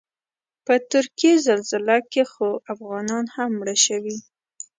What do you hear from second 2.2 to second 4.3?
خو افغانان هم مړه شوي.